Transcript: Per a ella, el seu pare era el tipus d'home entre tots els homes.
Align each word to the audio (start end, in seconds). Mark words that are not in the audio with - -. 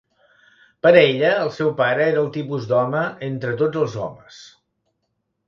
Per 0.85 0.91
a 0.93 1.03
ella, 1.09 1.33
el 1.41 1.51
seu 1.57 1.69
pare 1.81 2.07
era 2.13 2.23
el 2.23 2.31
tipus 2.39 2.65
d'home 2.73 3.05
entre 3.29 3.53
tots 3.61 3.83
els 3.85 4.01
homes. 4.09 4.43